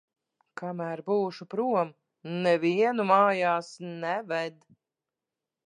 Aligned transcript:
Kamēr 0.61 1.03
būšu 1.09 1.47
prom, 1.51 1.91
nevienu 2.47 3.07
mājās 3.13 3.71
neved. 4.01 4.59